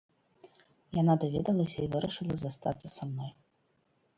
[1.01, 3.31] Яна даведалася і вырашыла застацца са мной.